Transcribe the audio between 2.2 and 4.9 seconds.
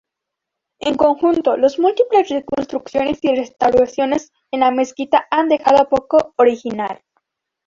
reconstrucciones y restauraciones de la